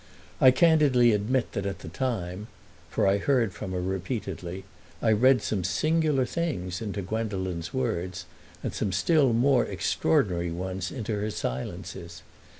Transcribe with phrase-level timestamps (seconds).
[0.41, 5.63] I candidly admit indeed that at the time—for I heard from her repeatedly—I read some
[5.63, 8.25] singular things into Gwendolen's words
[8.63, 12.23] and some still more extraordinary ones into her silences.